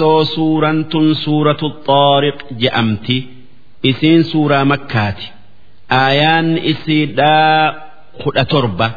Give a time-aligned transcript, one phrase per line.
[0.00, 3.18] osoo suuraan tun suuratu xaariq je'amti.
[3.90, 5.26] Isiin suuraa makkaati.
[6.00, 7.74] Aayaan isiidhaa
[8.22, 8.88] kudha torba.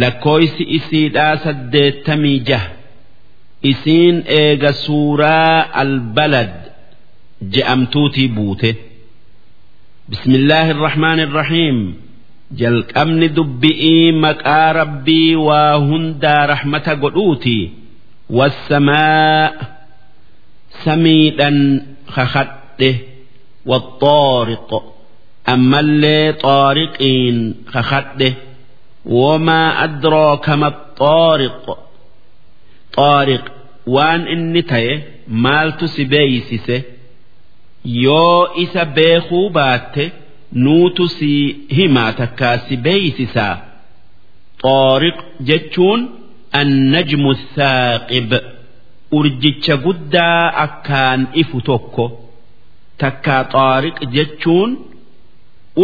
[0.00, 2.68] Lakkooysi isiidhaa saddeettamii jaha.
[3.70, 6.54] Isiin eega suuraa albalad
[7.54, 8.70] je'amtuutii buute.
[10.10, 11.78] Bismillaahi irrahmaan irrahiim
[12.60, 17.56] jalqabni dubbi'ii maqaa rabbii waa hundaa rahmata godhuuti
[18.30, 19.73] wassamaa
[20.83, 21.57] samiidhan
[22.15, 22.91] kakadhe
[23.65, 24.69] والطارق
[25.49, 28.33] أما اللي طارقين خخده
[29.05, 31.77] وما أدراك ما الطارق
[32.93, 33.51] طارق
[33.87, 36.81] وان إني تيه مالت سبيسسه
[37.85, 40.11] yoo isa beekuu baatte
[40.63, 41.31] nuutu si
[41.77, 43.55] himaa takkaa si beeysisaa
[44.63, 46.01] xooriq jechuun
[46.61, 48.31] annajmu saaqib
[49.18, 52.04] urjicha guddaa akkaan ifu tokko
[53.02, 54.70] takkaa xooriq jechuun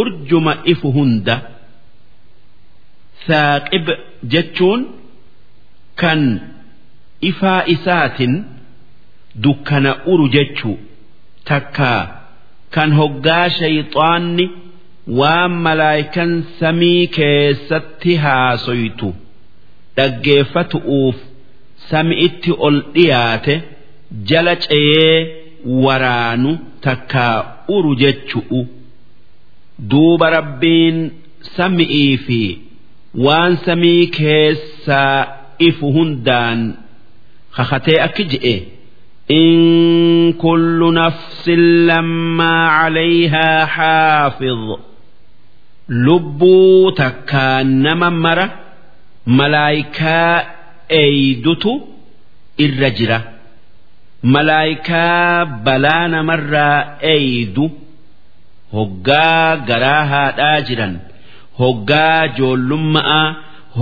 [0.00, 1.37] urjuma ifu hunda
[3.27, 3.87] saaqib
[4.33, 4.81] jechuun
[6.00, 6.20] kan
[7.31, 8.34] ifaa isaatin
[9.44, 10.77] dukkana uru jechuu
[11.50, 12.00] takkaa
[12.75, 14.47] kan hoggaa shayxaanni
[15.19, 19.09] waan malaayikan samii keessatti haasoytu
[19.97, 21.17] dhaggeeffatu'uuf
[21.90, 23.56] sami'itti ol dhiyaate
[24.30, 25.18] jala ceeyee
[25.86, 26.52] waraanu
[26.86, 27.38] takkaa
[27.76, 28.62] uru jechu'u
[29.90, 30.98] duuba rabbiin
[31.58, 32.42] sami'ii fi
[33.26, 35.18] waan samii keessaa
[35.68, 36.59] ifu hundaan
[37.56, 38.56] kakatee akki je'e.
[39.31, 41.50] إن كل نفس
[41.90, 44.80] لما عليها حافظ
[45.90, 47.84] لبو تكان
[50.99, 51.73] eeydutu
[52.65, 53.19] irra jira.
[54.23, 56.79] Malaayikaa balaa namarraa
[57.13, 57.65] eeydu
[58.77, 60.95] hoggaa garaa haadhaa jiran
[61.61, 63.25] hoggaa joollummaa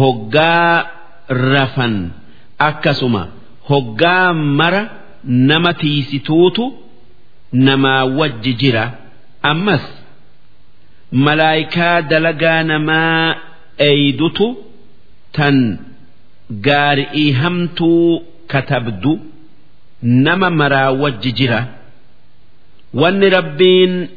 [0.01, 0.87] hoggaa
[1.53, 1.97] rafan
[2.69, 3.23] akkasuma
[3.71, 4.83] hoggaa mara
[5.51, 6.65] nama tiisituutu
[7.53, 8.85] namaa wajji jira.
[9.51, 9.85] Ammas
[11.13, 13.35] malaayikaa dalagaa namaa
[13.89, 14.47] eeydutu
[15.37, 15.57] tan
[16.51, 19.21] gaari'ii hamtuu katabdu
[20.03, 21.67] nama maraa wajji jira.
[22.95, 24.09] Wanni rabbiin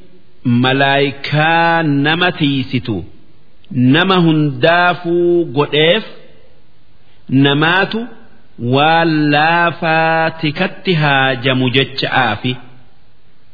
[0.45, 3.05] malaayikaa nama tiisitu
[3.71, 6.03] nama hundaafuu godheef
[7.29, 8.07] namaatu
[8.59, 12.55] waan laafaa tikatti haajamu jecha'aafi.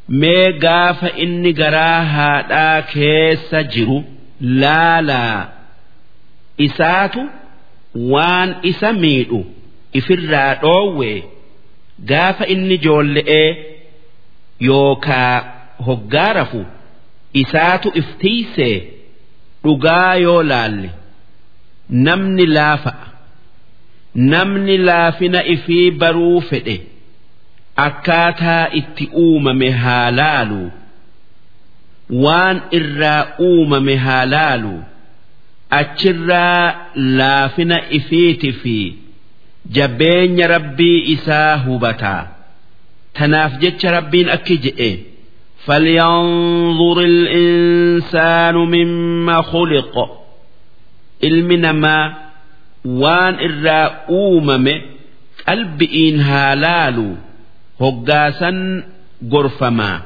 [0.10, 4.04] Mee gaafa inni garaa haadhaa keessa jiru
[4.42, 5.48] laalaa.
[6.58, 7.30] Isaatu
[8.14, 9.40] waan isa miidhu
[10.00, 11.12] ifirraa dhoowwe
[12.12, 13.50] gaafa inni joolle'ee
[14.70, 15.34] yookaa
[15.90, 16.62] hoggaa rafu
[17.42, 18.78] isaatu iftiisee
[19.64, 20.90] dhugaa yoo laalle
[21.90, 23.08] namni laafa'a.
[24.32, 26.76] namni laafina ifii baruu fedhe
[27.86, 30.62] akkaataa itti uumame haa laalu
[32.24, 34.74] waan irraa uumame haa laalu
[35.81, 36.75] achirraa
[37.19, 38.77] laafina ifiiti fi
[39.77, 42.23] jabeenya rabbii isaa hubataa
[43.19, 44.93] tanaaf jecha rabbiin akki je'e
[45.67, 49.95] فلينظر الإنسان مما خلق
[51.29, 52.07] ilmi namaa
[53.03, 54.75] waan irraa uumame
[55.47, 57.09] qalbi'iin haa laalu
[57.83, 58.59] hoggaasan
[59.33, 59.99] gorfamaa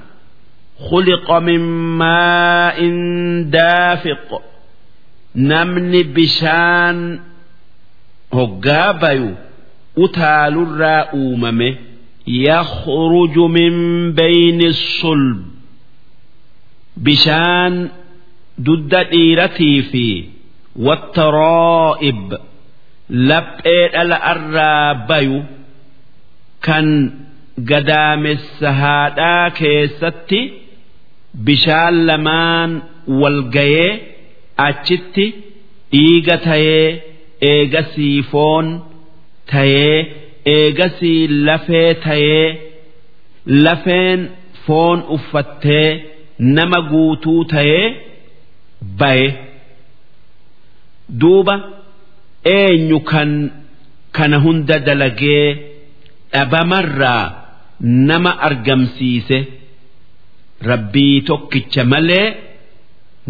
[0.91, 1.60] خلق من
[2.03, 2.78] ماء
[3.56, 4.28] دافق
[5.36, 7.00] namni bishaan
[8.38, 9.30] hoggaa bayu
[9.96, 11.69] utaalurraa uumame
[12.25, 13.75] yakhruju min
[14.18, 15.40] bayni sulb.
[17.06, 17.75] Bishaan
[18.66, 20.06] dudda dhiiratii fi
[20.88, 22.28] wattaraa'ib
[23.30, 25.40] laphee dhala irraa bayu
[26.66, 26.88] kan
[27.70, 30.41] gadaamessa haadhaa keessatti
[31.46, 32.72] bishaan lamaan
[33.22, 33.91] walgayee
[34.68, 35.26] achitti
[35.94, 36.88] dhiiga tayee
[37.52, 38.68] eegasii foon
[39.52, 39.98] tayee
[40.56, 42.48] eegasii lafee tayee
[43.66, 44.20] lafeen
[44.66, 45.88] foon uffattee
[46.40, 47.86] nama guutuu tayee
[49.00, 49.28] baye
[51.22, 51.56] duuba
[52.58, 53.32] eenyu kan
[54.12, 55.46] kana hunda dalagee
[56.34, 57.26] dhabamarraa
[57.82, 59.40] nama argamsiise.
[60.70, 62.28] Rabbii tokkicha malee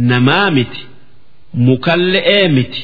[0.10, 0.82] namaa miti
[1.67, 2.83] mukalle'ee miti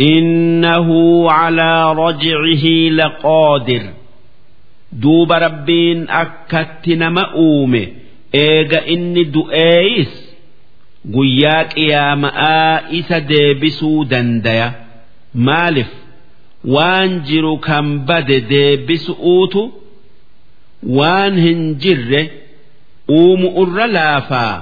[0.00, 0.88] إنه
[1.30, 2.64] على رجعه
[2.98, 3.82] لقادر
[5.02, 7.82] duuba rabbiin akkatti nama uume
[8.32, 10.12] eega inni du'eeyis
[11.14, 14.68] guyyaa qiyaama'aa isa deebisuu dandaya
[15.46, 15.90] maalif
[16.74, 19.62] waan jiru kan bade deebisuutu
[20.98, 22.22] waan hin jirre
[23.18, 24.54] uumu irra laafaa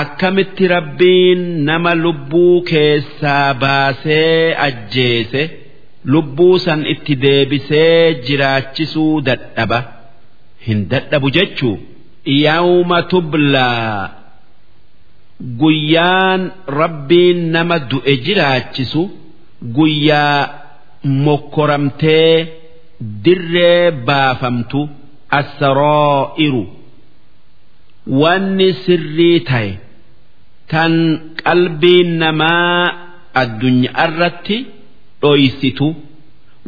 [0.00, 5.42] Akkamitti rabbiin nama lubbuu keessaa baasee ajjeese
[6.12, 9.78] lubbuu san itti deebisee jiraachisuu dadhaba?
[10.66, 11.76] Hin dadhabu jechuu?
[12.44, 14.10] Yawma tublaa.
[15.60, 16.42] Guyyaan
[16.80, 19.02] rabbiin nama du'e jiraachisu
[19.76, 20.40] guyyaa
[21.24, 22.34] mokkoramtee
[23.24, 24.80] dirree baafamtu
[25.38, 26.62] assaroo'iru
[28.22, 29.70] wanni sirrii ta'e
[30.72, 30.92] tan
[31.44, 32.84] qalbiin namaa
[33.42, 34.56] addunyaa irratti
[35.22, 35.88] dhoysitu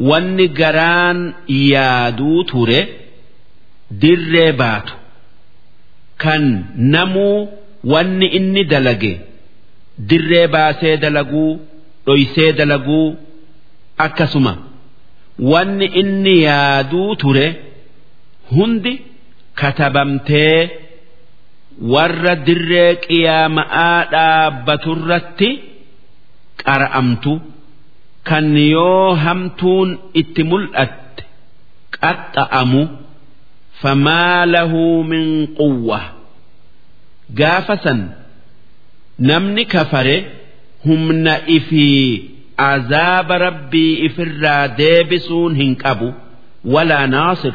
[0.08, 1.18] wanni garaan
[1.72, 2.80] yaaduu ture
[4.02, 4.94] dirree baatu.
[6.22, 6.44] Kan
[6.94, 7.38] namuu
[7.92, 9.12] wanni inni dalage
[10.10, 11.50] dirree baasee dalaguu
[12.06, 13.06] dhoysee dalaguu
[14.06, 14.52] akkasuma.
[15.52, 17.46] Wanni inni yaaduu ture
[18.54, 18.92] hundi
[19.60, 20.58] katabamtee
[21.92, 25.48] warra dirree qiyaama'aa dhaabbaturratti
[26.64, 27.32] qara'amtu
[28.28, 29.90] kan yoo hamtuun
[30.20, 31.22] itti mul'atte
[32.00, 32.82] qaxxa'amu
[33.82, 35.26] famaa lahu min
[35.58, 36.00] quwwa.
[37.38, 38.00] Gaafa san
[39.28, 40.16] namni kafare
[40.86, 46.08] humna ifii azaaba rabbii ifirraa deebisuun hin qabu
[46.74, 47.54] walaa naasir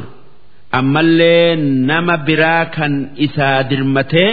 [0.78, 1.56] ammallee
[1.90, 2.94] nama biraa kan
[3.26, 4.30] isaa dirmatee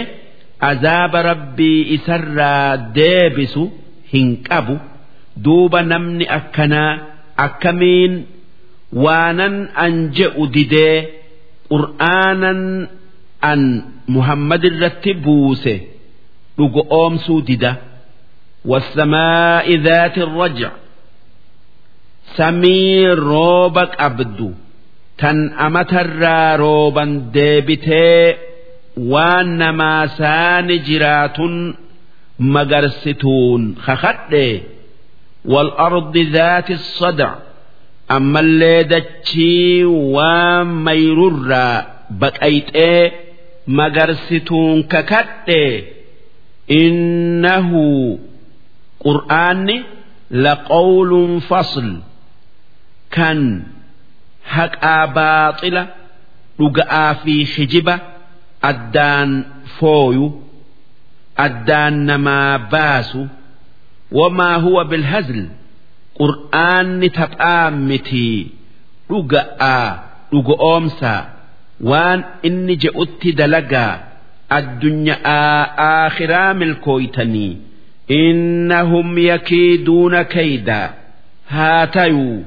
[0.70, 3.62] azaaba rabbii isarraa deebisu
[4.12, 4.76] hin qabu.
[5.44, 6.92] Duuba namni akkanaa
[7.46, 8.14] akkamiin
[9.04, 10.96] waanan an je'u didee
[11.70, 12.60] qur'aanan
[13.50, 13.60] an
[14.14, 15.74] muhammad irratti buuse
[16.56, 17.72] dhugo oomsuu dida?
[18.70, 20.74] Wasamaa'i daati rajac
[22.36, 24.48] samii rooba qabdu.
[25.21, 28.25] tan amatarraa rooban deebitee
[29.13, 31.55] waan namaa saani jiraatun
[32.55, 34.49] magarsituun kakadhe
[35.53, 37.31] والأرض ذات الصدع
[38.11, 41.51] أما اللي دتشي وميرر
[42.09, 43.11] بقيت إيه
[43.67, 45.49] مقرستون ككت
[46.71, 47.69] إنه
[48.99, 49.83] قرآن
[50.31, 51.97] لقول فصل
[53.11, 53.63] كان
[54.56, 55.82] haqaa baaxila
[56.58, 57.94] dhuga'aa fi hijiba
[58.70, 59.30] addaan
[59.78, 60.26] fooyu
[61.46, 63.22] addaan namaa baasu
[64.18, 65.40] wamaa huwa bilhazl
[66.20, 68.38] qur'aanni taphaa mitii
[69.10, 69.88] dhuga'aa
[70.70, 71.20] oomsaa
[71.90, 73.92] waan inni je'utti dalagaa
[74.58, 75.56] addunyaa
[75.86, 77.52] aakhiraa milkooytanii
[78.20, 80.86] innahum yakiiduuna kaydaa
[81.56, 82.38] haa tayuu.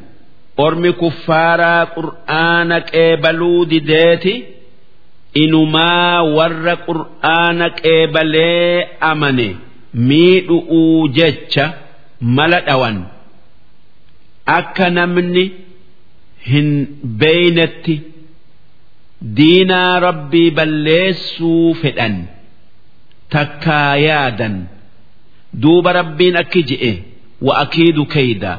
[0.65, 4.33] ormi kuffaaraa qur'aana qeebaluu dideeti
[5.43, 9.47] inumaa warra qur'aana qeebalee amane
[10.09, 11.65] miidhuu jecha
[12.37, 12.97] mala dhawan
[14.57, 15.45] akka namni
[16.51, 16.69] hin
[17.21, 17.95] beeynetti
[19.37, 22.15] diinaa rabbii balleessuu fedhan
[23.35, 24.55] takkaa yaadan
[25.63, 26.91] duuba rabbiin akki je'e
[27.47, 28.57] wa akiidu keeydaa.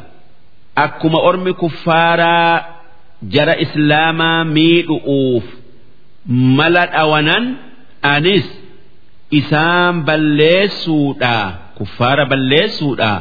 [0.77, 2.65] Akkuma ormi kuffaaraa
[3.35, 5.45] jara islaamaa miidhu'uuf
[6.59, 7.45] mala dhawanan
[8.15, 8.47] anis
[9.41, 11.37] isaan balleessuudha
[11.79, 13.13] kuffaara balleessuudha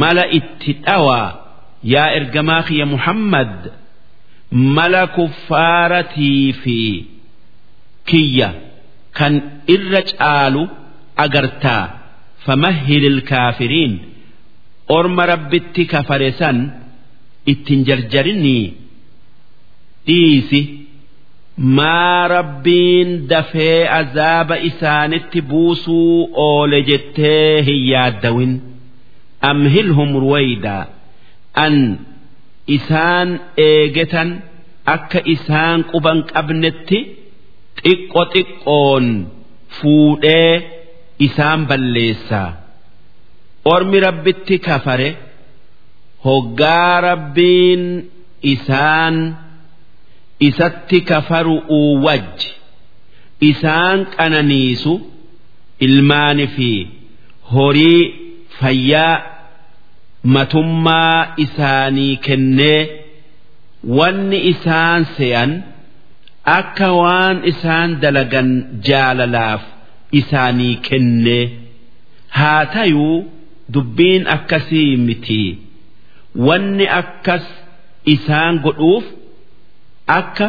[0.00, 1.28] mala itti dhawaa.
[1.94, 3.52] Yaa ergamaa kiyya muhammad
[4.76, 6.78] mala kuffaaratii fi
[8.08, 8.48] kiyya
[9.18, 9.34] kan
[9.74, 10.62] irra caalu
[11.24, 11.84] agartaa.
[12.46, 13.92] Famahhilil kaafiriin
[14.88, 16.58] orma rabbitti kafare san
[17.52, 18.64] ittin jarjarinii
[20.06, 20.60] dhiisi
[21.78, 28.52] maa rabbiin dafee azaaba isaanitti buusuu oole jettee hin yaaddawin?
[29.50, 30.84] Amhilhum ruwaydaa
[31.64, 31.74] an
[32.76, 33.28] isaan
[33.68, 34.30] eegetan
[34.94, 36.98] akka isaan quban qabnetti
[37.82, 39.06] xiqqo xiqqoon
[39.78, 40.52] fuudhee
[41.26, 42.50] isaan balleessaa
[43.74, 45.08] ormi rabbitti kafare
[46.26, 47.82] hoggaa rabbiin
[48.52, 49.16] isaan
[50.48, 52.50] isatti kafaru'uu wajji
[53.50, 54.92] isaan qananiisu
[55.86, 56.70] ilmaani fi
[57.54, 58.02] horii
[58.60, 59.14] fayyaa
[60.34, 62.80] matummaa isaanii kennee
[63.98, 65.50] wanni isaan se'an
[66.58, 68.48] akka waan isaan dalagan
[68.88, 69.62] jaalalaaf
[70.20, 71.44] isaanii kennee
[72.38, 73.16] haa tayuu
[73.74, 75.42] dubbiin akkasii miti.
[76.46, 77.44] Wanni akkas
[78.14, 79.04] isaan godhuuf
[80.18, 80.46] akka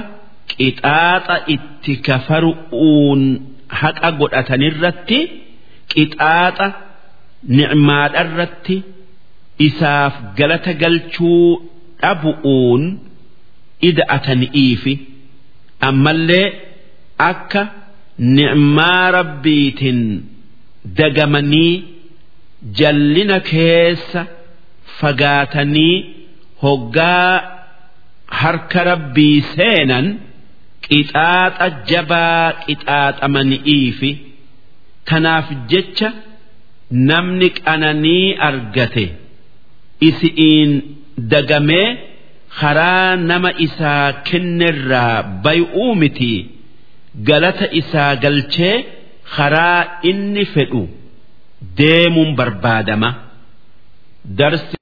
[0.52, 3.22] qixaaxa itti kafaru'uun
[3.80, 5.20] haqa godhatanirratti
[5.94, 6.68] qixaaxa
[7.58, 8.76] nicmaadharratti
[9.68, 11.44] isaaf galata galchuu
[12.02, 12.84] dhabu'uun
[13.90, 14.94] ida'atani'iifi
[15.90, 16.48] ammallee
[17.32, 17.62] akka
[18.38, 20.00] nicmaa rabbiitiin
[21.00, 21.74] dagamanii
[22.80, 24.22] jallina keessa
[25.00, 25.96] fagaatanii
[26.64, 27.32] hoggaa
[28.42, 30.08] harka rabbii seenan
[30.88, 34.12] qixaaxa jabaa qixaaxamani'iifi
[35.10, 36.10] tanaaf jecha
[37.10, 39.06] namni qananii argate
[40.10, 40.72] isi'iin
[41.34, 41.88] dagamee
[42.60, 46.34] karaa nama isaa kennerraa bay'uu miti
[47.30, 48.76] galata isaa galchee
[49.36, 49.80] karaa
[50.12, 50.84] inni fedhu
[51.78, 53.10] deemuun barbaadama
[54.40, 54.76] darsi